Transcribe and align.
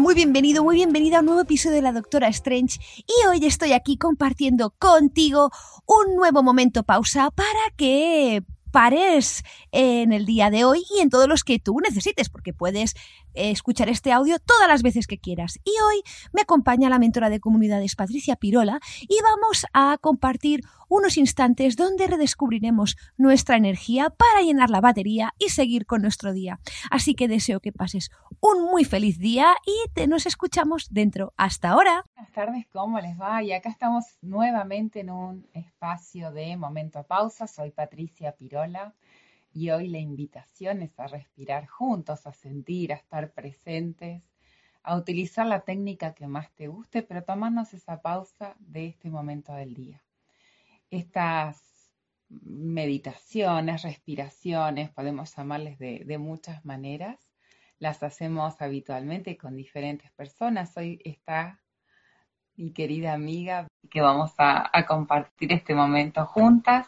Muy 0.00 0.14
bienvenido, 0.14 0.64
muy 0.64 0.76
bienvenida 0.76 1.18
a 1.18 1.20
un 1.20 1.26
nuevo 1.26 1.42
episodio 1.42 1.76
de 1.76 1.82
La 1.82 1.92
Doctora 1.92 2.28
Strange. 2.28 2.78
Y 2.98 3.26
hoy 3.26 3.44
estoy 3.44 3.72
aquí 3.72 3.98
compartiendo 3.98 4.70
contigo 4.78 5.50
un 5.86 6.16
nuevo 6.16 6.42
momento 6.42 6.82
pausa 6.82 7.30
para 7.30 7.76
que 7.76 8.42
pares 8.72 9.44
en 9.70 10.12
el 10.12 10.26
día 10.26 10.50
de 10.50 10.64
hoy 10.64 10.82
y 10.96 11.00
en 11.00 11.10
todos 11.10 11.28
los 11.28 11.44
que 11.44 11.60
tú 11.60 11.78
necesites, 11.78 12.28
porque 12.28 12.52
puedes 12.52 12.94
eh, 13.34 13.50
escuchar 13.50 13.88
este 13.88 14.10
audio 14.10 14.38
todas 14.40 14.66
las 14.66 14.82
veces 14.82 15.06
que 15.06 15.18
quieras. 15.18 15.60
Y 15.62 15.70
hoy 15.70 16.02
me 16.32 16.42
acompaña 16.42 16.88
la 16.88 16.98
mentora 16.98 17.30
de 17.30 17.38
comunidades 17.38 17.94
Patricia 17.94 18.34
Pirola 18.36 18.80
y 19.02 19.16
vamos 19.22 19.66
a 19.72 19.98
compartir 20.00 20.62
unos 20.88 21.16
instantes 21.16 21.76
donde 21.76 22.06
redescubriremos 22.06 22.96
nuestra 23.16 23.56
energía 23.56 24.10
para 24.10 24.42
llenar 24.42 24.68
la 24.70 24.80
batería 24.80 25.32
y 25.38 25.50
seguir 25.50 25.86
con 25.86 26.02
nuestro 26.02 26.32
día. 26.32 26.58
Así 26.90 27.14
que 27.14 27.28
deseo 27.28 27.60
que 27.60 27.72
pases 27.72 28.10
un 28.40 28.64
muy 28.64 28.84
feliz 28.84 29.18
día 29.18 29.54
y 29.64 29.90
te 29.92 30.06
nos 30.06 30.26
escuchamos 30.26 30.88
dentro. 30.90 31.32
Hasta 31.36 31.70
ahora. 31.70 32.04
Buenas 32.14 32.32
tardes, 32.32 32.66
¿cómo 32.72 33.00
les 33.00 33.18
va? 33.18 33.42
Y 33.42 33.52
acá 33.52 33.68
estamos 33.68 34.04
nuevamente 34.20 35.00
en 35.00 35.10
un 35.10 35.46
espacio 35.54 36.30
de 36.30 36.56
momento 36.56 37.04
pausa. 37.04 37.46
Soy 37.46 37.70
Patricia 37.70 38.32
Pirola 38.32 38.61
y 39.54 39.70
hoy 39.70 39.88
la 39.88 39.98
invitación 39.98 40.82
es 40.82 40.98
a 40.98 41.06
respirar 41.06 41.66
juntos, 41.66 42.26
a 42.26 42.32
sentir, 42.32 42.92
a 42.92 42.96
estar 42.96 43.32
presentes, 43.32 44.22
a 44.82 44.96
utilizar 44.96 45.46
la 45.46 45.60
técnica 45.60 46.14
que 46.14 46.26
más 46.26 46.50
te 46.52 46.68
guste, 46.68 47.02
pero 47.02 47.22
tomarnos 47.22 47.74
esa 47.74 48.00
pausa 48.00 48.54
de 48.58 48.86
este 48.86 49.10
momento 49.10 49.52
del 49.52 49.74
día. 49.74 50.02
Estas 50.90 51.90
meditaciones, 52.28 53.82
respiraciones, 53.82 54.90
podemos 54.90 55.34
llamarles 55.36 55.78
de, 55.78 56.18
muchas 56.18 56.64
maneras, 56.64 57.18
las 57.78 58.02
hacemos 58.02 58.60
habitualmente 58.62 59.36
con 59.36 59.56
diferentes 59.56 60.10
personas. 60.12 60.76
Hoy 60.76 61.00
está 61.04 61.60
mi 62.56 62.72
querida 62.72 63.12
amiga 63.12 63.66
que 63.90 64.00
vamos 64.00 64.32
a 64.38 64.84
compartir 64.86 65.52
este 65.52 65.74
momento 65.74 66.24
juntas 66.26 66.86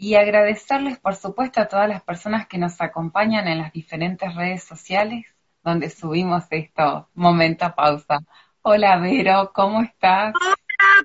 y 0.00 0.14
agradecerles, 0.14 0.98
por 0.98 1.14
supuesto, 1.14 1.60
a 1.60 1.68
todas 1.68 1.86
las 1.86 2.02
personas 2.02 2.46
que 2.46 2.56
nos 2.56 2.80
acompañan 2.80 3.46
en 3.46 3.58
las 3.58 3.70
diferentes 3.70 4.34
redes 4.34 4.64
sociales 4.64 5.26
donde 5.62 5.90
subimos 5.90 6.44
esto, 6.48 7.10
momento 7.14 7.70
pausa. 7.76 8.20
Hola, 8.62 8.96
Vero, 8.96 9.52
¿cómo 9.54 9.82
estás? 9.82 10.32
Hola, 10.34 10.56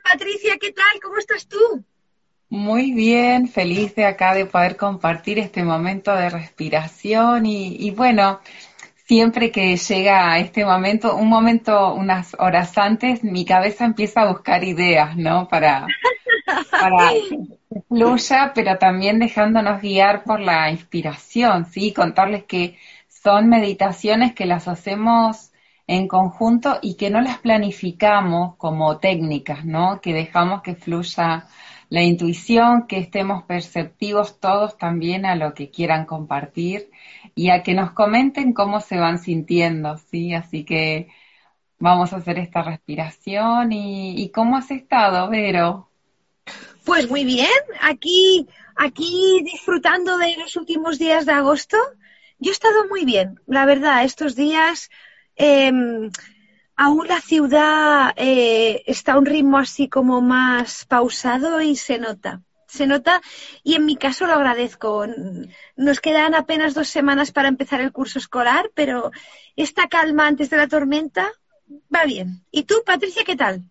Patricia, 0.01 0.57
¿qué 0.61 0.71
tal? 0.71 1.01
¿Cómo 1.03 1.17
estás 1.17 1.45
tú? 1.45 1.83
Muy 2.47 2.93
bien, 2.93 3.49
feliz 3.49 3.93
de 3.95 4.05
acá 4.05 4.33
de 4.33 4.45
poder 4.45 4.77
compartir 4.77 5.39
este 5.39 5.61
momento 5.61 6.15
de 6.15 6.29
respiración 6.29 7.45
y, 7.45 7.91
bueno, 7.91 8.39
siempre 9.07 9.51
que 9.51 9.75
llega 9.75 10.39
este 10.39 10.63
momento, 10.63 11.17
un 11.17 11.27
momento, 11.27 11.93
unas 11.93 12.33
horas 12.39 12.77
antes, 12.77 13.25
mi 13.25 13.43
cabeza 13.43 13.83
empieza 13.83 14.21
a 14.21 14.31
buscar 14.31 14.63
ideas, 14.63 15.17
¿no? 15.17 15.49
Para, 15.49 15.85
para 16.45 17.11
que 17.11 17.81
fluya, 17.87 18.51
pero 18.53 18.77
también 18.77 19.19
dejándonos 19.19 19.81
guiar 19.81 20.23
por 20.23 20.39
la 20.39 20.69
inspiración, 20.71 21.65
¿sí? 21.65 21.93
Contarles 21.93 22.43
que 22.45 22.77
son 23.07 23.49
meditaciones 23.49 24.33
que 24.33 24.45
las 24.45 24.67
hacemos 24.67 25.51
en 25.87 26.07
conjunto 26.07 26.79
y 26.81 26.95
que 26.95 27.09
no 27.09 27.21
las 27.21 27.39
planificamos 27.39 28.55
como 28.57 28.97
técnicas, 28.99 29.65
¿no? 29.65 30.01
Que 30.01 30.13
dejamos 30.13 30.61
que 30.61 30.75
fluya 30.75 31.47
la 31.89 32.03
intuición, 32.03 32.87
que 32.87 32.97
estemos 32.97 33.43
perceptivos 33.43 34.39
todos 34.39 34.77
también 34.77 35.25
a 35.25 35.35
lo 35.35 35.53
que 35.53 35.69
quieran 35.69 36.05
compartir 36.05 36.89
y 37.35 37.49
a 37.49 37.63
que 37.63 37.73
nos 37.73 37.91
comenten 37.91 38.53
cómo 38.53 38.79
se 38.81 38.97
van 38.97 39.19
sintiendo, 39.19 39.97
¿sí? 39.97 40.33
Así 40.33 40.65
que 40.65 41.09
vamos 41.79 42.13
a 42.13 42.17
hacer 42.17 42.39
esta 42.39 42.63
respiración 42.63 43.71
y, 43.71 44.31
¿cómo 44.33 44.57
has 44.57 44.71
estado, 44.71 45.29
Vero? 45.29 45.89
Pues 46.85 47.09
muy 47.09 47.25
bien, 47.25 47.49
aquí, 47.81 48.47
aquí 48.75 49.41
disfrutando 49.43 50.19
de 50.19 50.37
los 50.37 50.55
últimos 50.55 50.99
días 50.99 51.25
de 51.25 51.31
agosto. 51.31 51.77
Yo 52.37 52.51
he 52.51 52.53
estado 52.53 52.87
muy 52.87 53.05
bien, 53.05 53.39
la 53.47 53.65
verdad, 53.65 54.03
estos 54.03 54.35
días 54.35 54.91
em, 55.35 56.11
aún 56.75 57.07
la 57.07 57.21
ciudad 57.21 58.13
eh, 58.17 58.83
está 58.85 59.13
a 59.13 59.17
un 59.17 59.25
ritmo 59.25 59.57
así 59.57 59.89
como 59.89 60.21
más 60.21 60.85
pausado 60.85 61.59
y 61.59 61.75
se 61.75 61.97
nota. 61.97 62.43
Se 62.67 62.85
nota 62.85 63.19
y 63.63 63.73
en 63.73 63.85
mi 63.85 63.95
caso 63.95 64.27
lo 64.27 64.33
agradezco. 64.33 65.07
Nos 65.75 65.99
quedan 66.01 66.35
apenas 66.35 66.75
dos 66.75 66.87
semanas 66.87 67.31
para 67.31 67.47
empezar 67.47 67.81
el 67.81 67.93
curso 67.93 68.19
escolar, 68.19 68.69
pero 68.75 69.11
esta 69.55 69.87
calma 69.87 70.27
antes 70.27 70.51
de 70.51 70.57
la 70.57 70.67
tormenta 70.67 71.31
va 71.93 72.03
bien. 72.03 72.45
¿Y 72.51 72.63
tú, 72.63 72.75
Patricia, 72.85 73.23
qué 73.23 73.35
tal? 73.35 73.63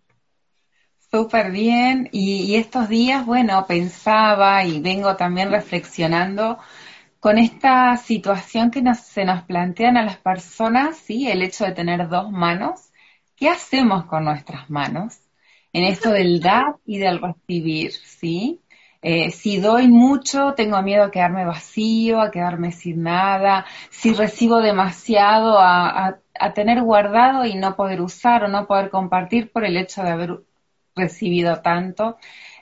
Súper 1.15 1.49
bien. 1.49 2.09
Y, 2.11 2.55
estos 2.55 2.89
días, 2.89 3.25
bueno, 3.25 3.65
pensaba 3.65 4.65
y 4.65 4.81
vengo 4.81 5.15
también 5.15 5.49
reflexionando 5.49 6.59
con 7.21 7.37
esta 7.37 7.95
situación 7.95 8.69
que 8.69 8.83
se 8.95 9.23
nos 9.23 9.43
plantean 9.43 9.95
a 9.95 10.03
las 10.03 10.17
personas, 10.17 10.97
¿sí? 10.97 11.29
El 11.29 11.41
hecho 11.41 11.63
de 11.63 11.71
tener 11.71 12.09
dos 12.09 12.31
manos 12.31 12.91
¿Qué 13.37 13.47
hacemos 13.49 14.05
con 14.07 14.25
nuestras 14.25 14.69
manos? 14.69 15.19
En 15.71 15.85
esto 15.85 16.11
del 16.11 16.41
dar 16.41 16.75
y 16.85 16.97
del 16.97 17.21
recibir, 17.21 17.93
¿sí? 17.93 18.61
Eh, 19.01 19.31
si 19.31 19.59
doy 19.59 19.87
mucho, 19.87 20.53
tengo 20.53 20.81
miedo 20.81 21.03
a 21.05 21.11
quedarme 21.11 21.45
vacío, 21.45 22.19
a 22.19 22.31
quedarme 22.31 22.73
sin 22.73 23.03
nada. 23.03 23.65
Si 23.89 24.13
recibo 24.13 24.59
demasiado, 24.61 25.59
a, 25.59 26.19
a, 26.39 26.53
tener 26.53 26.81
guardado 26.81 27.45
y 27.45 27.55
no 27.55 27.77
poder 27.77 28.01
usar 28.01 28.43
o 28.43 28.47
no 28.49 28.67
poder 28.67 28.89
compartir 28.89 29.51
por 29.51 29.63
el 29.63 29.77
hecho 29.77 30.03
de 30.03 30.09
haber 30.09 30.39
recibido 30.95 31.61
tanto. 31.61 32.17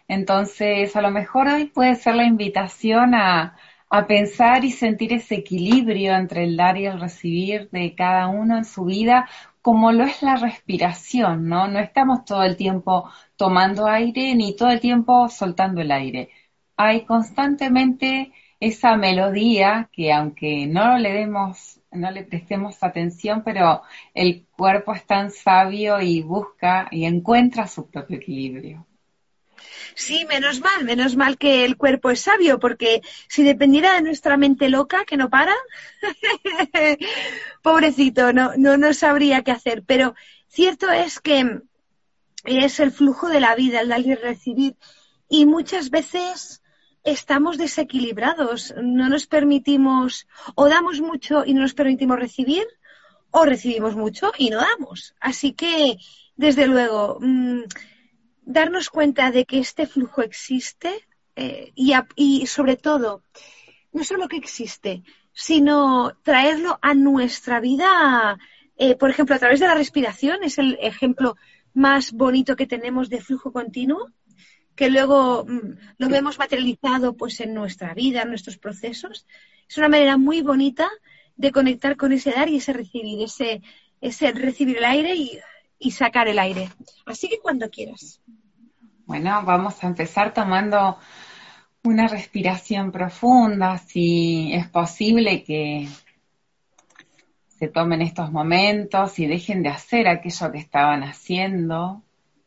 Entonces, 0.08 0.96
a 0.96 1.02
lo 1.02 1.12
mejor 1.12 1.48
hoy 1.48 1.66
puede 1.66 1.96
ser 1.96 2.16
la 2.16 2.26
invitación 2.26 3.16
a, 3.16 3.58
a 3.90 4.08
pensar 4.08 4.66
y 4.66 4.72
sentir 4.72 5.14
ese 5.14 5.36
equilibrio 5.36 6.16
entre 6.16 6.44
el 6.46 6.58
dar 6.58 6.78
y 6.78 6.86
el 6.86 7.00
recibir 7.00 7.70
de 7.72 7.96
cada 7.96 8.28
uno 8.28 8.58
en 8.58 8.66
su 8.66 8.86
vida, 8.86 9.30
como 9.62 9.92
lo 9.92 10.04
es 10.04 10.22
la 10.24 10.36
respiración, 10.36 11.48
¿no? 11.48 11.68
No 11.68 11.80
estamos 11.80 12.26
todo 12.26 12.44
el 12.44 12.58
tiempo 12.58 13.10
tomando 13.38 13.88
aire 13.88 14.36
ni 14.36 14.56
todo 14.56 14.70
el 14.70 14.80
tiempo 14.82 15.30
soltando 15.30 15.82
el 15.82 15.92
aire. 15.92 16.30
Hay 16.78 17.06
constantemente 17.06 18.32
esa 18.60 18.96
melodía 18.98 19.90
que 19.94 20.12
aunque 20.14 20.68
no 20.68 20.98
le 20.98 21.14
demos, 21.14 21.80
no 21.94 22.12
le 22.12 22.24
prestemos 22.24 22.82
atención, 22.82 23.44
pero 23.44 23.82
el 24.14 24.46
cuerpo 24.56 24.94
es 24.94 25.06
tan 25.06 25.32
sabio 25.32 26.02
y 26.02 26.22
busca 26.22 26.88
y 26.92 27.06
encuentra 27.06 27.68
su 27.68 27.90
propio 27.90 28.18
equilibrio. 28.18 28.86
Sí, 29.96 30.26
menos 30.26 30.60
mal, 30.60 30.84
menos 30.84 31.16
mal 31.16 31.38
que 31.38 31.66
el 31.66 31.78
cuerpo 31.78 32.10
es 32.10 32.22
sabio, 32.22 32.60
porque 32.60 33.02
si 33.28 33.44
dependiera 33.44 33.94
de 33.94 34.02
nuestra 34.02 34.38
mente 34.38 34.70
loca, 34.70 35.06
que 35.06 35.18
no 35.18 35.30
para, 35.30 35.54
pobrecito, 37.62 38.34
no, 38.34 38.54
no, 38.58 38.78
no 38.78 38.94
sabría 38.94 39.44
qué 39.44 39.52
hacer. 39.52 39.84
Pero 39.86 40.16
cierto 40.48 40.92
es 40.92 41.20
que 41.20 41.62
es 42.46 42.80
el 42.80 42.92
flujo 42.92 43.30
de 43.30 43.40
la 43.40 43.56
vida, 43.56 43.82
el 43.82 43.90
dar 43.90 44.02
y 44.02 44.16
recibir. 44.16 44.76
Y 45.30 45.46
muchas 45.46 45.90
veces 45.90 46.63
estamos 47.04 47.58
desequilibrados, 47.58 48.74
no 48.82 49.10
nos 49.10 49.28
permitimos, 49.28 50.28
o 50.56 50.70
damos 50.70 51.02
mucho 51.02 51.44
y 51.46 51.54
no 51.54 51.62
nos 51.62 51.74
permitimos 51.74 52.20
recibir, 52.20 52.66
o 53.32 53.46
recibimos 53.46 53.96
mucho 53.96 54.32
y 54.38 54.50
no 54.50 54.60
damos. 54.60 55.16
Así 55.20 55.54
que, 55.54 55.98
desde 56.36 56.68
luego, 56.68 57.18
mm, 57.20 57.64
darnos 58.44 58.90
cuenta 58.90 59.32
de 59.32 59.46
que 59.46 59.60
este 59.60 59.88
flujo 59.88 60.22
existe 60.22 61.06
eh, 61.36 61.72
y, 61.76 62.46
sobre 62.46 62.78
todo, 62.78 63.24
no 63.92 64.04
solo 64.04 64.28
que 64.28 64.38
existe, 64.38 65.04
sino 65.34 66.16
traerlo 66.22 66.78
a 66.82 66.94
nuestra 66.94 67.60
vida, 67.60 68.38
eh, 68.78 68.96
por 68.96 69.10
ejemplo, 69.10 69.36
a 69.36 69.40
través 69.40 69.60
de 69.60 69.68
la 69.68 69.76
respiración, 69.76 70.44
es 70.44 70.60
el 70.60 70.78
ejemplo 70.80 71.36
más 71.74 72.12
bonito 72.12 72.56
que 72.56 72.68
tenemos 72.68 73.10
de 73.10 73.20
flujo 73.20 73.52
continuo, 73.52 74.12
que 74.76 74.90
luego 74.90 75.46
mm, 75.46 75.78
lo 75.98 76.10
vemos 76.10 76.40
materializado 76.40 77.16
pues 77.16 77.40
en 77.40 77.54
nuestra 77.54 77.94
vida, 77.94 78.24
en 78.24 78.30
nuestros 78.30 78.58
procesos. 78.58 79.26
Es 79.68 79.78
una 79.78 79.90
manera 79.90 80.18
muy 80.18 80.42
bonita 80.42 80.90
de 81.36 81.52
conectar 81.52 81.96
con 81.98 82.12
ese 82.12 82.32
dar 82.32 82.50
y 82.50 82.58
ese 82.58 82.74
recibir, 82.74 83.24
ese, 83.24 83.62
ese 84.02 84.32
recibir 84.32 84.78
el 84.78 84.86
aire 84.86 85.16
y, 85.16 85.40
y 85.80 85.92
sacar 85.92 86.28
el 86.28 86.40
aire. 86.40 86.70
Así 87.06 87.30
que 87.30 87.40
cuando 87.40 87.70
quieras. 87.70 88.22
Bueno, 89.06 89.44
vamos 89.44 89.84
a 89.84 89.88
empezar 89.88 90.34
tomando 90.34 90.98
una 91.84 92.08
respiración 92.08 92.92
profunda, 92.92 93.78
si 93.78 94.54
es 94.54 94.68
posible 94.70 95.44
que 95.44 95.90
se 97.60 97.68
tomen 97.68 98.02
estos 98.02 98.32
momentos 98.32 99.20
y 99.20 99.28
dejen 99.28 99.64
de 99.64 99.70
hacer 99.70 100.08
aquello 100.08 100.52
que 100.52 100.58
estaban 100.58 101.04
haciendo 101.04 102.02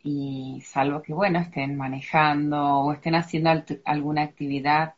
y 0.06 0.60
salvo 0.62 1.02
que, 1.02 1.12
bueno, 1.12 1.40
estén 1.40 1.76
manejando 1.76 2.78
o 2.78 2.92
estén 2.92 3.16
haciendo 3.16 3.50
alguna 3.84 4.22
actividad, 4.22 4.94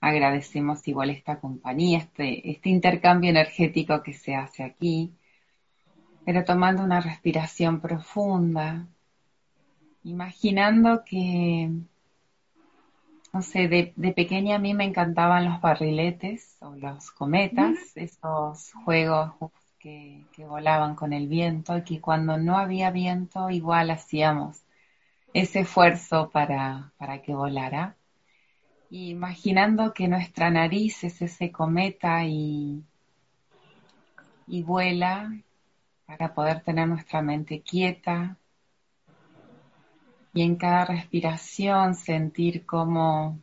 agradecemos 0.00 0.86
igual 0.86 1.10
esta 1.10 1.40
compañía, 1.40 1.98
este, 1.98 2.50
este 2.50 2.68
intercambio 2.68 3.30
energético 3.30 4.02
que 4.02 4.12
se 4.12 4.34
hace 4.34 4.62
aquí, 4.62 5.14
pero 6.26 6.44
tomando 6.44 6.84
una 6.84 7.00
respiración 7.00 7.80
profunda, 7.80 8.86
imaginando 10.04 11.04
que 11.04 11.70
no 13.32 13.42
sé, 13.42 13.68
de, 13.68 14.12
pequeña 14.12 14.56
a 14.56 14.58
mí 14.58 14.74
me 14.74 14.84
encantaban 14.84 15.44
los 15.44 15.60
barriletes 15.60 16.56
o 16.60 16.74
los 16.74 17.10
cometas, 17.12 17.78
esos 17.94 18.72
juegos 18.84 19.32
que, 19.80 20.24
volaban 20.38 20.94
con 20.94 21.12
el 21.12 21.26
viento 21.26 21.76
y 21.76 21.82
que 21.82 22.00
cuando 22.00 22.36
no 22.36 22.56
había 22.58 22.90
viento 22.90 23.50
igual 23.50 23.90
hacíamos 23.90 24.62
ese 25.34 25.60
esfuerzo 25.60 26.30
para, 26.30 26.92
para 26.98 27.22
que 27.22 27.34
volara. 27.34 27.96
imaginando 28.90 29.92
que 29.94 30.08
nuestra 30.08 30.50
nariz 30.50 31.04
es 31.04 31.22
ese 31.22 31.50
cometa 31.50 32.24
y, 32.24 32.84
y 34.46 34.62
vuela 34.62 35.32
para 36.06 36.34
poder 36.34 36.62
tener 36.62 36.88
nuestra 36.88 37.22
mente 37.22 37.62
quieta, 37.62 38.36
y 40.32 40.42
en 40.42 40.56
cada 40.56 40.84
respiración 40.84 41.94
sentir 41.94 42.64
como 42.66 43.40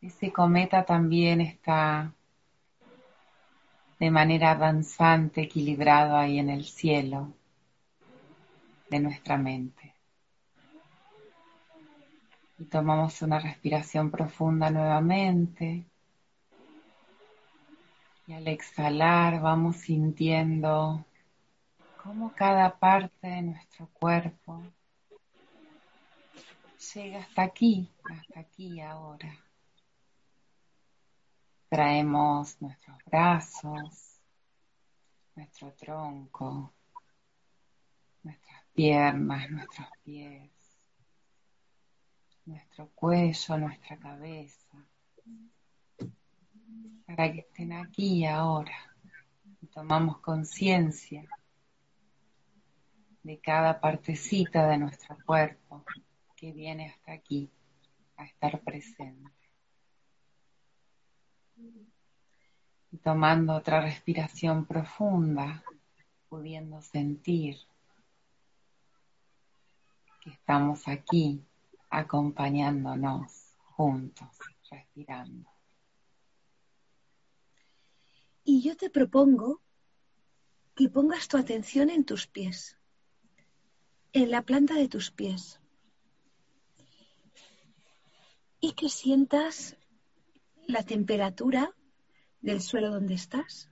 ese 0.00 0.32
cometa 0.32 0.84
también 0.84 1.40
está 1.40 2.14
de 3.98 4.10
manera 4.10 4.54
danzante, 4.54 5.42
equilibrado 5.42 6.16
ahí 6.16 6.38
en 6.38 6.50
el 6.50 6.64
cielo 6.64 7.32
de 8.90 9.00
nuestra 9.00 9.36
mente. 9.36 9.94
Y 12.58 12.64
tomamos 12.64 13.22
una 13.22 13.38
respiración 13.38 14.10
profunda 14.10 14.70
nuevamente. 14.70 15.84
Y 18.26 18.32
al 18.32 18.46
exhalar 18.46 19.40
vamos 19.40 19.76
sintiendo 19.76 21.04
cómo 22.02 22.32
cada 22.34 22.78
parte 22.78 23.26
de 23.26 23.42
nuestro 23.42 23.88
cuerpo 23.92 24.62
llega 26.94 27.20
hasta 27.20 27.42
aquí, 27.42 27.88
hasta 28.04 28.40
aquí 28.40 28.80
ahora. 28.80 29.47
Traemos 31.68 32.60
nuestros 32.62 32.96
brazos, 33.04 34.20
nuestro 35.36 35.72
tronco, 35.74 36.72
nuestras 38.22 38.64
piernas, 38.74 39.50
nuestros 39.50 39.88
pies, 40.02 40.50
nuestro 42.46 42.88
cuello, 42.94 43.58
nuestra 43.58 43.98
cabeza, 43.98 44.86
para 47.06 47.32
que 47.32 47.40
estén 47.40 47.72
aquí 47.72 48.24
ahora. 48.24 48.72
Y 49.60 49.66
tomamos 49.66 50.18
conciencia 50.18 51.28
de 53.22 53.38
cada 53.40 53.80
partecita 53.80 54.66
de 54.68 54.78
nuestro 54.78 55.16
cuerpo 55.26 55.84
que 56.34 56.52
viene 56.52 56.86
hasta 56.86 57.12
aquí 57.12 57.50
a 58.16 58.24
estar 58.24 58.60
presente. 58.60 59.37
Y 62.90 62.96
tomando 62.98 63.54
otra 63.54 63.80
respiración 63.80 64.64
profunda, 64.64 65.62
pudiendo 66.28 66.80
sentir 66.80 67.58
que 70.22 70.30
estamos 70.30 70.88
aquí 70.88 71.44
acompañándonos 71.90 73.56
juntos, 73.76 74.28
respirando. 74.70 75.50
Y 78.44 78.62
yo 78.62 78.76
te 78.76 78.90
propongo 78.90 79.60
que 80.74 80.88
pongas 80.88 81.28
tu 81.28 81.36
atención 81.36 81.90
en 81.90 82.04
tus 82.04 82.26
pies, 82.26 82.78
en 84.12 84.30
la 84.30 84.42
planta 84.42 84.74
de 84.74 84.88
tus 84.88 85.10
pies 85.10 85.60
y 88.60 88.72
que 88.72 88.88
sientas 88.88 89.76
la 90.68 90.82
temperatura 90.82 91.74
del 92.42 92.60
suelo 92.60 92.90
donde 92.90 93.14
estás. 93.14 93.70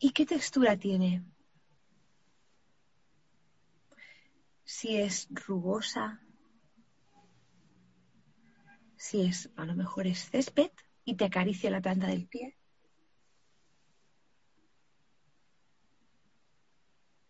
¿Y 0.00 0.10
qué 0.12 0.24
textura 0.24 0.78
tiene? 0.78 1.22
Si 4.64 4.96
es 4.96 5.28
rugosa, 5.30 6.22
si 8.96 9.20
es 9.26 9.50
a 9.56 9.66
lo 9.66 9.74
mejor 9.74 10.06
es 10.06 10.30
césped 10.30 10.70
y 11.04 11.16
te 11.16 11.26
acaricia 11.26 11.70
la 11.70 11.82
planta 11.82 12.06
del 12.06 12.26
pie. 12.26 12.56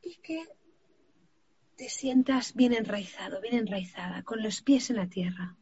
Y 0.02 0.16
que 0.18 0.46
te 1.76 1.88
sientas 1.88 2.54
bien 2.54 2.74
enraizado, 2.74 3.40
bien 3.40 3.54
enraizada, 3.54 4.22
con 4.22 4.40
los 4.40 4.62
pies 4.62 4.90
en 4.90 4.96
la 4.96 5.08
tierra. 5.08 5.56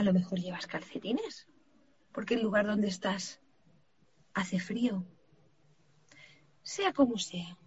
A 0.00 0.02
lo 0.02 0.14
mejor 0.14 0.40
llevas 0.40 0.66
calcetines, 0.66 1.46
porque 2.10 2.32
el 2.32 2.40
lugar 2.40 2.64
donde 2.64 2.88
estás 2.88 3.38
hace 4.32 4.58
frío. 4.58 5.04
Sea 6.62 6.94
como 6.94 7.18
sea. 7.18 7.58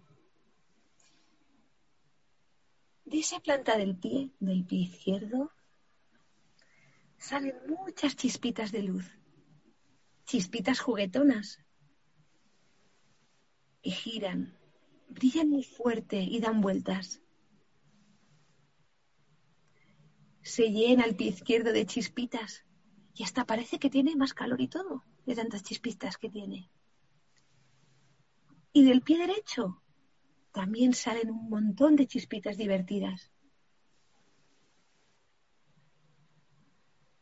De 3.04 3.20
esa 3.20 3.38
planta 3.38 3.76
del 3.76 3.96
pie, 3.96 4.32
del 4.40 4.64
pie 4.64 4.80
izquierdo, 4.80 5.52
salen 7.18 7.54
muchas 7.68 8.16
chispitas 8.16 8.72
de 8.72 8.82
luz, 8.82 9.08
chispitas 10.24 10.80
juguetonas, 10.80 11.60
y 13.80 13.92
giran, 13.92 14.58
brillan 15.08 15.50
muy 15.50 15.62
fuerte 15.62 16.16
y 16.16 16.40
dan 16.40 16.60
vueltas. 16.60 17.20
Se 20.44 20.70
llena 20.70 21.04
el 21.04 21.16
pie 21.16 21.28
izquierdo 21.28 21.72
de 21.72 21.86
chispitas 21.86 22.64
y 23.14 23.24
hasta 23.24 23.46
parece 23.46 23.78
que 23.78 23.90
tiene 23.90 24.14
más 24.14 24.34
calor 24.34 24.60
y 24.60 24.68
todo 24.68 25.02
de 25.24 25.34
tantas 25.34 25.62
chispitas 25.62 26.18
que 26.18 26.28
tiene. 26.28 26.70
Y 28.72 28.84
del 28.84 29.00
pie 29.00 29.18
derecho 29.18 29.82
también 30.52 30.92
salen 30.92 31.30
un 31.30 31.48
montón 31.48 31.96
de 31.96 32.06
chispitas 32.06 32.58
divertidas. 32.58 33.32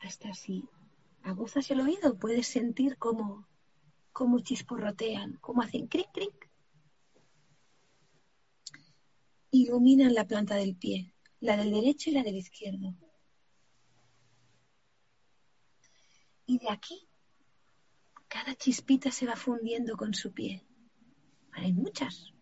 Hasta 0.00 0.30
así, 0.30 0.68
aguzas 1.22 1.70
el 1.70 1.80
oído, 1.80 2.18
puedes 2.18 2.48
sentir 2.48 2.98
cómo, 2.98 3.46
cómo 4.12 4.40
chisporrotean, 4.40 5.38
cómo 5.40 5.62
hacen 5.62 5.86
cric, 5.86 6.10
cric 6.12 6.50
iluminan 9.52 10.14
la 10.14 10.26
planta 10.26 10.56
del 10.56 10.74
pie, 10.74 11.14
la 11.38 11.56
del 11.56 11.70
derecho 11.70 12.10
y 12.10 12.14
la 12.14 12.22
del 12.22 12.36
izquierdo. 12.36 12.96
Y 16.46 16.58
de 16.58 16.70
aquí, 16.70 17.08
cada 18.28 18.54
chispita 18.54 19.10
se 19.10 19.26
va 19.26 19.36
fundiendo 19.36 19.96
con 19.96 20.14
su 20.14 20.32
pie. 20.32 20.64
Hay 21.52 21.72
muchas. 21.72 22.32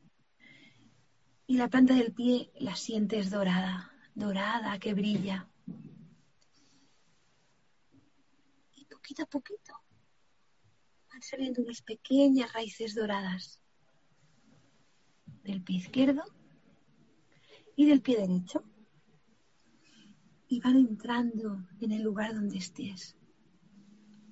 Y 1.46 1.56
la 1.56 1.68
planta 1.68 1.94
del 1.94 2.12
pie 2.12 2.52
la 2.54 2.76
sientes 2.76 3.30
dorada, 3.30 3.92
dorada, 4.14 4.78
que 4.78 4.94
brilla. 4.94 5.48
Y 8.74 8.84
poquito 8.84 9.24
a 9.24 9.26
poquito 9.26 9.72
van 11.12 11.22
saliendo 11.22 11.62
unas 11.62 11.82
pequeñas 11.82 12.52
raíces 12.52 12.94
doradas 12.94 13.60
del 15.42 15.62
pie 15.62 15.78
izquierdo 15.78 16.22
y 17.74 17.86
del 17.86 18.00
pie 18.00 18.18
derecho. 18.18 18.64
Y 20.46 20.60
van 20.60 20.76
entrando 20.76 21.68
en 21.80 21.92
el 21.92 22.02
lugar 22.02 22.34
donde 22.34 22.58
estés. 22.58 23.16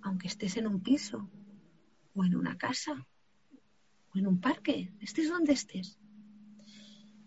Aunque 0.02 0.28
estés 0.28 0.57
en 0.57 0.67
un 0.67 0.83
piso, 0.83 1.31
o 2.14 2.25
en 2.25 2.37
una 2.37 2.57
casa, 2.57 3.07
o 4.14 4.19
en 4.19 4.26
un 4.26 4.40
parque, 4.40 4.93
estés 5.00 5.28
donde 5.28 5.52
estés. 5.52 5.99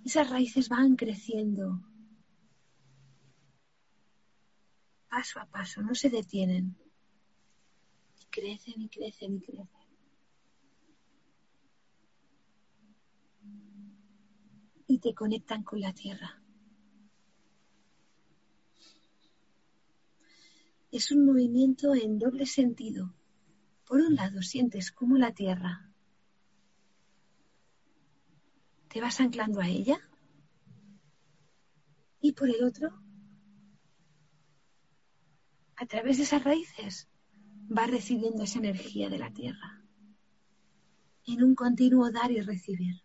Esas 0.03 0.29
raíces 0.29 0.69
van 0.69 0.95
creciendo 0.95 1.81
paso 5.11 5.41
a 5.41 5.45
paso, 5.45 5.81
no 5.81 5.93
se 5.93 6.09
detienen. 6.09 6.75
Y 8.19 8.25
crecen 8.27 8.81
y 8.81 8.89
crecen 8.89 9.35
y 9.35 9.41
crecen. 9.41 9.67
Y 14.87 14.99
te 14.99 15.13
conectan 15.13 15.63
con 15.63 15.81
la 15.81 15.93
tierra. 15.93 16.40
Es 20.91 21.11
un 21.11 21.25
movimiento 21.25 21.95
en 21.95 22.19
doble 22.19 22.45
sentido. 22.45 23.15
Por 23.85 24.01
un 24.01 24.15
lado, 24.15 24.41
sientes 24.41 24.91
como 24.91 25.17
la 25.17 25.33
tierra 25.33 25.91
te 28.91 28.99
vas 28.99 29.21
anclando 29.21 29.61
a 29.61 29.67
ella. 29.67 29.99
Y 32.19 32.33
por 32.33 32.49
el 32.49 32.63
otro, 32.63 32.89
a 35.77 35.85
través 35.85 36.17
de 36.17 36.23
esas 36.23 36.43
raíces, 36.43 37.09
va 37.75 37.87
recibiendo 37.87 38.43
esa 38.43 38.59
energía 38.59 39.09
de 39.09 39.17
la 39.17 39.31
tierra. 39.31 39.81
En 41.25 41.43
un 41.43 41.55
continuo 41.55 42.11
dar 42.11 42.31
y 42.31 42.41
recibir. 42.41 43.01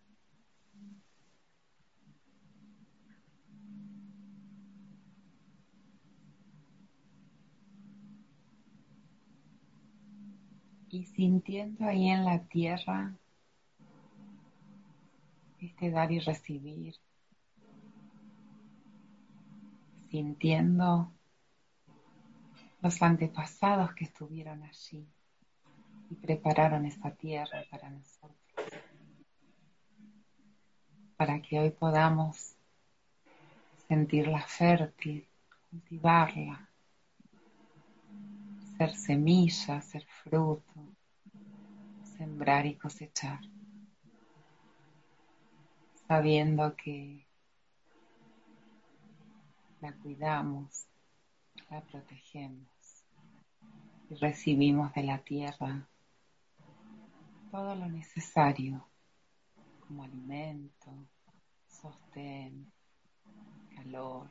Y 10.97 11.05
sintiendo 11.05 11.85
ahí 11.85 12.09
en 12.09 12.25
la 12.25 12.39
tierra 12.45 13.15
este 15.61 15.91
dar 15.91 16.11
y 16.11 16.21
recibir, 16.21 16.95
sintiendo 20.09 21.13
los 22.81 23.03
antepasados 23.03 23.93
que 23.93 24.05
estuvieron 24.05 24.63
allí 24.63 25.07
y 26.09 26.15
prepararon 26.15 26.87
esta 26.87 27.11
tierra 27.11 27.63
para 27.71 27.91
nosotros, 27.91 28.41
para 31.19 31.43
que 31.43 31.61
hoy 31.61 31.73
podamos 31.73 32.57
sentirla 33.87 34.41
fértil, 34.47 35.29
cultivarla, 35.69 36.66
ser 38.77 38.95
semilla, 38.95 39.81
ser 39.81 40.05
fruto, 40.05 40.95
sembrar 42.17 42.67
y 42.67 42.77
cosechar. 42.77 43.41
Sabiendo 46.07 46.77
que 46.77 47.27
la 49.81 49.93
cuidamos, 49.93 50.87
la 51.71 51.81
protegemos 51.81 52.69
y 54.09 54.15
recibimos 54.15 54.93
de 54.95 55.03
la 55.03 55.19
tierra 55.19 55.89
todo 57.51 57.75
lo 57.75 57.87
necesario 57.87 58.87
como 59.81 60.03
alimento, 60.03 60.93
sostén, 61.67 62.71
calor, 63.75 64.31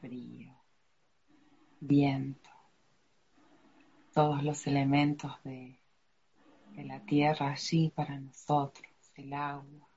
frío, 0.00 0.54
viento, 1.80 2.53
todos 4.14 4.44
los 4.44 4.66
elementos 4.68 5.32
de, 5.42 5.76
la 6.76 7.00
tierra 7.00 7.52
allí 7.52 7.90
para 7.90 8.18
nosotros, 8.18 8.88
el 9.16 9.32
agua, 9.32 9.88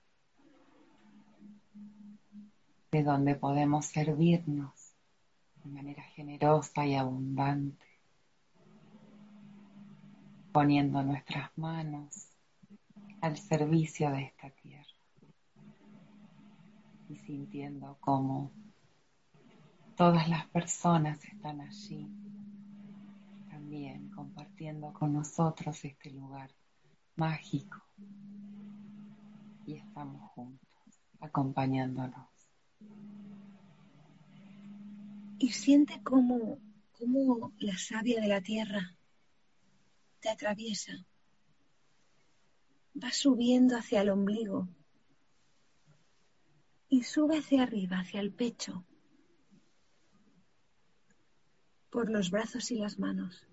de 2.91 3.03
donde 3.03 3.35
podemos 3.35 3.85
servirnos 3.85 4.93
de 5.63 5.69
manera 5.69 6.03
generosa 6.03 6.85
y 6.85 6.95
abundante, 6.95 7.85
poniendo 10.51 11.03
nuestras 11.03 11.55
manos 11.55 12.27
al 13.21 13.37
servicio 13.37 14.09
de 14.11 14.23
esta 14.23 14.49
tierra 14.49 14.85
y 17.09 17.17
sintiendo 17.17 17.97
cómo 17.99 18.51
todas 19.95 20.27
las 20.27 20.45
personas 20.47 21.23
están 21.23 21.61
allí 21.61 22.26
compartiendo 24.15 24.93
con 24.93 25.13
nosotros 25.13 25.83
este 25.83 26.11
lugar 26.11 26.49
mágico 27.15 27.83
y 29.65 29.73
estamos 29.75 30.31
juntos 30.31 30.69
acompañándonos 31.19 32.27
y 35.39 35.49
siente 35.51 36.01
cómo, 36.03 36.59
cómo 36.91 37.53
la 37.59 37.77
savia 37.77 38.21
de 38.21 38.27
la 38.27 38.41
tierra 38.41 38.95
te 40.19 40.29
atraviesa. 40.29 40.93
Va 43.01 43.11
subiendo 43.11 43.77
hacia 43.77 44.01
el 44.01 44.09
ombligo 44.09 44.67
y 46.89 47.03
sube 47.03 47.37
hacia 47.37 47.63
arriba, 47.63 47.99
hacia 47.99 48.21
el 48.21 48.31
pecho, 48.31 48.83
por 51.91 52.09
los 52.09 52.31
brazos 52.31 52.71
y 52.71 52.75
las 52.75 52.97
manos. 52.97 53.46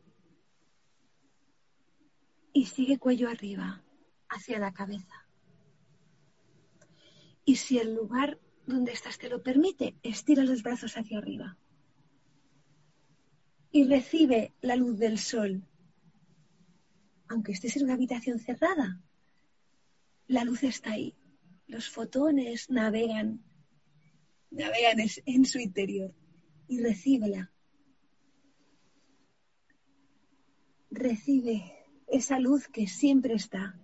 Y 2.55 2.65
sigue 2.65 2.99
cuello 2.99 3.29
arriba, 3.29 3.85
hacia 4.31 4.59
la 4.59 4.73
cabeza. 4.73 5.29
Y 7.45 7.57
si 7.57 7.79
el 7.79 7.95
lugar 7.95 8.41
donde 8.67 8.93
estás 8.93 9.19
te 9.19 9.29
lo 9.29 9.43
permite, 9.43 9.99
estira 10.03 10.43
los 10.45 10.63
brazos 10.63 10.97
hacia 10.97 11.19
arriba 11.19 11.59
y 13.75 13.83
recibe 13.89 14.55
la 14.61 14.77
luz 14.77 15.01
del 15.01 15.19
sol. 15.19 15.67
Aunque 17.27 17.51
estés 17.51 17.77
en 17.77 17.83
una 17.83 17.95
habitación 17.95 18.39
cerrada, 18.39 19.03
la 20.29 20.45
luz 20.45 20.63
está 20.63 20.93
ahí. 20.93 21.17
Los 21.67 21.91
fotones 21.91 22.71
navegan, 22.71 23.43
navegan 24.53 24.99
en 25.27 25.45
su 25.45 25.59
interior 25.59 26.15
y 26.69 26.81
recíbela. 26.81 27.53
Recibe 30.93 31.74
esa 32.07 32.39
luz 32.39 32.69
que 32.69 32.87
siempre 32.87 33.35
está, 33.35 33.77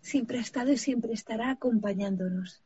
siempre 0.00 0.38
ha 0.38 0.40
estado 0.40 0.72
y 0.72 0.78
siempre 0.78 1.12
estará 1.12 1.50
acompañándonos. 1.50 2.62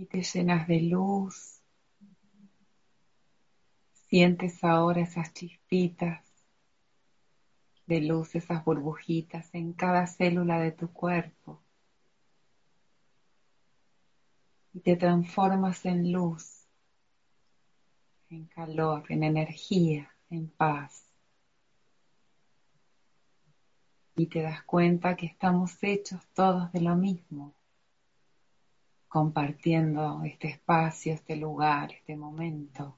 y 0.00 0.06
te 0.06 0.22
llenas 0.22 0.66
de 0.66 0.80
luz. 0.80 1.60
Sientes 4.08 4.64
ahora 4.64 5.02
esas 5.02 5.34
chispitas 5.34 6.24
de 7.86 8.00
luz, 8.00 8.34
esas 8.34 8.64
burbujitas 8.64 9.54
en 9.54 9.74
cada 9.74 10.06
célula 10.06 10.58
de 10.58 10.72
tu 10.72 10.90
cuerpo. 10.90 11.60
Y 14.72 14.80
te 14.80 14.96
transformas 14.96 15.84
en 15.84 16.12
luz, 16.12 16.59
en 18.30 18.46
calor, 18.46 19.04
en 19.08 19.24
energía, 19.24 20.08
en 20.30 20.48
paz. 20.48 21.04
Y 24.16 24.26
te 24.26 24.42
das 24.42 24.62
cuenta 24.62 25.16
que 25.16 25.26
estamos 25.26 25.82
hechos 25.82 26.20
todos 26.34 26.70
de 26.72 26.80
lo 26.80 26.94
mismo 26.94 27.54
compartiendo 29.08 30.22
este 30.24 30.48
espacio, 30.48 31.12
este 31.12 31.34
lugar, 31.34 31.92
este 31.92 32.16
momento, 32.16 32.96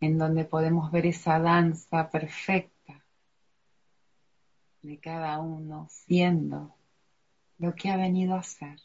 en 0.00 0.18
donde 0.18 0.44
podemos 0.44 0.90
ver 0.90 1.06
esa 1.06 1.38
danza 1.38 2.10
perfecta 2.10 3.04
de 4.82 4.98
cada 4.98 5.38
uno 5.38 5.86
siendo 5.88 6.74
lo 7.58 7.74
que 7.76 7.90
ha 7.90 7.96
venido 7.96 8.34
a 8.34 8.42
ser, 8.42 8.80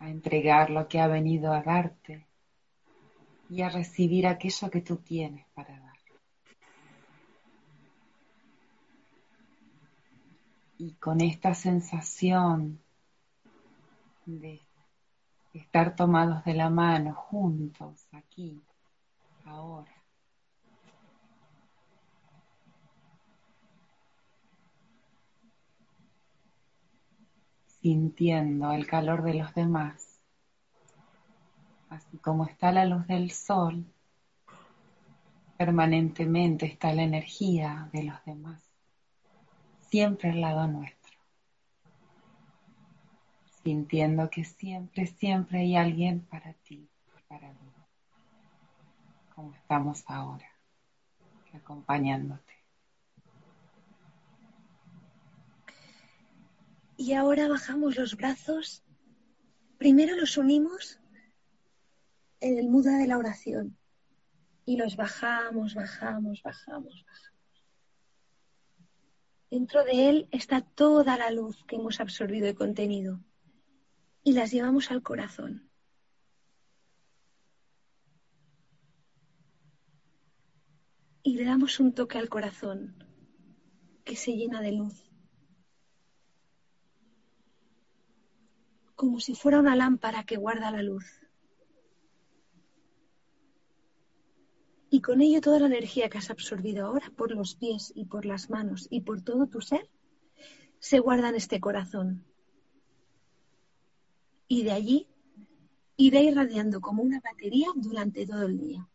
a 0.00 0.08
entregar 0.08 0.70
lo 0.70 0.88
que 0.88 0.98
ha 0.98 1.06
venido 1.06 1.52
a 1.52 1.62
darte 1.62 2.26
y 3.48 3.62
a 3.62 3.68
recibir 3.68 4.26
aquello 4.26 4.70
que 4.70 4.80
tú 4.80 4.96
tienes 4.96 5.46
para 5.54 5.78
dar. 5.78 5.90
y 10.80 10.92
con 10.94 11.20
esta 11.20 11.52
sensación 11.52 12.80
de 14.24 14.62
estar 15.52 15.94
tomados 15.94 16.42
de 16.46 16.54
la 16.54 16.70
mano 16.70 17.12
juntos 17.12 18.06
aquí, 18.12 18.62
ahora. 19.44 19.99
Sintiendo 27.80 28.72
el 28.72 28.86
calor 28.86 29.22
de 29.22 29.34
los 29.34 29.54
demás, 29.54 30.20
así 31.88 32.18
como 32.18 32.44
está 32.46 32.72
la 32.72 32.84
luz 32.84 33.06
del 33.06 33.30
sol, 33.30 33.86
permanentemente 35.56 36.66
está 36.66 36.92
la 36.94 37.02
energía 37.02 37.88
de 37.92 38.04
los 38.04 38.24
demás, 38.24 38.62
siempre 39.88 40.30
al 40.30 40.40
lado 40.40 40.66
nuestro, 40.66 41.18
sintiendo 43.62 44.30
que 44.30 44.44
siempre, 44.44 45.06
siempre 45.06 45.60
hay 45.60 45.76
alguien 45.76 46.20
para 46.20 46.52
ti, 46.52 46.88
para 47.28 47.48
mí, 47.48 47.72
como 49.34 49.54
estamos 49.54 50.04
ahora, 50.06 50.48
acompañándote. 51.54 52.49
Y 57.00 57.14
ahora 57.14 57.48
bajamos 57.48 57.96
los 57.96 58.14
brazos. 58.14 58.84
Primero 59.78 60.16
los 60.16 60.36
unimos 60.36 61.00
en 62.40 62.58
el 62.58 62.68
muda 62.68 62.98
de 62.98 63.06
la 63.06 63.16
oración. 63.16 63.78
Y 64.66 64.76
los 64.76 64.96
bajamos, 64.96 65.74
bajamos, 65.74 66.42
bajamos, 66.42 67.02
bajamos. 67.02 67.32
Dentro 69.50 69.82
de 69.84 70.10
él 70.10 70.28
está 70.30 70.60
toda 70.60 71.16
la 71.16 71.30
luz 71.30 71.64
que 71.64 71.76
hemos 71.76 72.00
absorbido 72.00 72.46
y 72.50 72.54
contenido. 72.54 73.24
Y 74.22 74.34
las 74.34 74.50
llevamos 74.50 74.90
al 74.90 75.02
corazón. 75.02 75.70
Y 81.22 81.36
le 81.36 81.46
damos 81.46 81.80
un 81.80 81.94
toque 81.94 82.18
al 82.18 82.28
corazón 82.28 83.02
que 84.04 84.16
se 84.16 84.32
llena 84.32 84.60
de 84.60 84.72
luz. 84.72 85.09
Como 89.00 89.18
si 89.18 89.34
fuera 89.34 89.58
una 89.58 89.76
lámpara 89.76 90.26
que 90.26 90.36
guarda 90.36 90.70
la 90.70 90.82
luz. 90.82 91.06
Y 94.90 95.00
con 95.00 95.22
ello 95.22 95.40
toda 95.40 95.58
la 95.58 95.68
energía 95.68 96.10
que 96.10 96.18
has 96.18 96.28
absorbido 96.28 96.84
ahora 96.84 97.10
por 97.16 97.30
los 97.30 97.54
pies 97.54 97.92
y 97.94 98.04
por 98.04 98.26
las 98.26 98.50
manos 98.50 98.88
y 98.90 99.00
por 99.00 99.22
todo 99.22 99.46
tu 99.46 99.62
ser 99.62 99.88
se 100.80 100.98
guarda 100.98 101.30
en 101.30 101.36
este 101.36 101.60
corazón. 101.60 102.26
Y 104.48 104.64
de 104.64 104.72
allí 104.72 105.08
irá 105.96 106.20
irradiando 106.20 106.82
como 106.82 107.02
una 107.02 107.20
batería 107.20 107.68
durante 107.74 108.26
todo 108.26 108.42
el 108.42 108.58
día. 108.58 108.86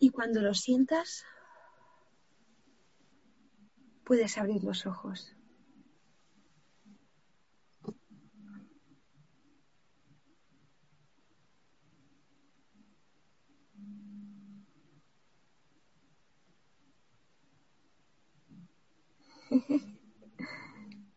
Y 0.00 0.08
cuando 0.08 0.42
lo 0.42 0.54
sientas, 0.54 1.24
puedes 4.02 4.36
abrir 4.38 4.64
los 4.64 4.86
ojos. 4.86 5.36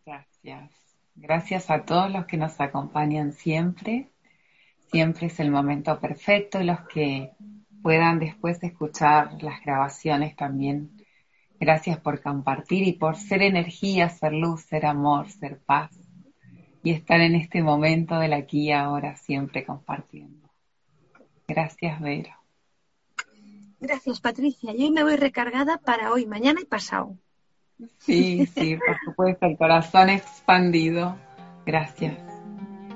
Gracias. 0.06 0.72
Gracias 1.16 1.70
a 1.70 1.86
todos 1.86 2.12
los 2.12 2.26
que 2.26 2.38
nos 2.38 2.60
acompañan 2.60 3.32
siempre. 3.34 4.12
Siempre 4.92 5.28
es 5.28 5.40
el 5.40 5.50
momento 5.50 6.00
perfecto 6.00 6.62
y 6.62 6.66
los 6.66 6.82
que 6.88 7.32
puedan 7.82 8.20
después 8.20 8.62
escuchar 8.64 9.42
las 9.42 9.62
grabaciones 9.64 10.36
también. 10.36 10.92
Gracias 11.60 11.98
por 12.00 12.22
compartir 12.22 12.88
y 12.88 12.94
por 12.94 13.16
ser 13.16 13.42
energía, 13.42 14.10
ser 14.10 14.34
luz, 14.34 14.62
ser 14.62 14.86
amor, 14.86 15.30
ser 15.30 15.60
paz 15.60 15.92
y 16.84 16.92
estar 16.92 17.22
en 17.22 17.36
este 17.36 17.64
momento 17.64 18.20
del 18.20 18.34
aquí 18.34 18.68
y 18.68 18.72
ahora 18.72 19.16
siempre 19.16 19.66
compartiendo. 19.66 20.50
Gracias, 21.48 22.00
Vero. 22.02 22.32
Gracias, 23.80 24.20
Patricia. 24.20 24.74
Yo 24.74 24.86
hoy 24.86 24.92
me 24.92 25.04
voy 25.04 25.16
recargada 25.16 25.78
para 25.78 26.12
hoy, 26.12 26.26
mañana 26.26 26.62
y 26.62 26.66
pasado. 26.66 27.18
Sí, 28.00 28.46
sí, 28.56 28.78
por 28.78 28.98
supuesto, 29.04 29.46
el 29.46 29.58
corazón 29.58 30.10
expandido. 30.10 31.18
Gracias. 31.66 32.16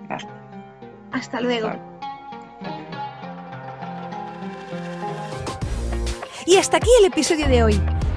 Gracias. 0.08 0.32
Hasta 1.12 1.42
luego. 1.42 1.72
Y 6.46 6.58
hasta 6.58 6.78
aquí 6.78 6.90
el 7.00 7.06
episodio 7.06 7.48
de 7.48 7.64
hoy. 7.64 7.99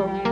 Thank 0.00 0.24
you. 0.24 0.29